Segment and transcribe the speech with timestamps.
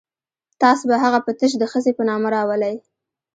[0.61, 2.75] تاسو به هغه په تش د ښځې په نامه راولئ.